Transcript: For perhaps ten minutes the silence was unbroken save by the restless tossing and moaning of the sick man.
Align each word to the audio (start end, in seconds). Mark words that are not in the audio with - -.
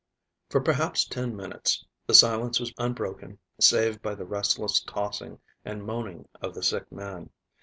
For 0.49 0.59
perhaps 0.59 1.05
ten 1.05 1.35
minutes 1.35 1.85
the 2.07 2.15
silence 2.15 2.59
was 2.59 2.73
unbroken 2.79 3.37
save 3.59 4.01
by 4.01 4.15
the 4.15 4.25
restless 4.25 4.81
tossing 4.81 5.39
and 5.63 5.85
moaning 5.85 6.27
of 6.41 6.55
the 6.55 6.63
sick 6.63 6.91
man. 6.91 7.29